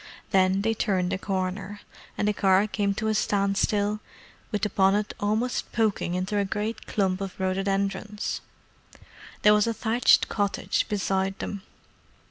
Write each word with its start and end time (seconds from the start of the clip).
Then 0.31 0.61
they 0.63 0.73
turned 0.73 1.13
a 1.13 1.19
corner, 1.19 1.81
and 2.17 2.27
the 2.27 2.33
car 2.33 2.65
came 2.65 2.95
to 2.95 3.07
a 3.07 3.13
standstill 3.13 3.99
with 4.51 4.63
her 4.63 4.69
bonnet 4.71 5.13
almost 5.19 5.71
poking 5.73 6.15
into 6.15 6.39
a 6.39 6.43
great 6.43 6.87
clump 6.87 7.21
of 7.21 7.39
rhododendrons. 7.39 8.41
There 9.43 9.53
was 9.53 9.67
a 9.67 9.75
thatched 9.75 10.27
cottage 10.27 10.87
beside 10.89 11.37
them. 11.37 11.61